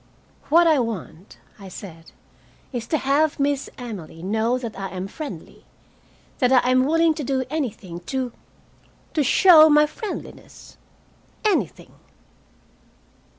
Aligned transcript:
"What 0.49 0.65
I 0.65 0.79
want," 0.79 1.37
I 1.59 1.67
said, 1.67 2.11
"is 2.73 2.87
to 2.87 2.97
have 2.97 3.39
Miss 3.39 3.69
Emily 3.77 4.23
know 4.23 4.57
that 4.57 4.75
I 4.75 4.87
am 4.89 5.07
friendly 5.07 5.63
that 6.39 6.51
I 6.51 6.67
am 6.71 6.85
willing 6.85 7.13
to 7.13 7.23
do 7.23 7.43
anything 7.51 7.99
to 8.09 8.31
to 9.13 9.23
show 9.23 9.69
my 9.69 9.85
friendliness. 9.85 10.75
Anything." 11.45 11.93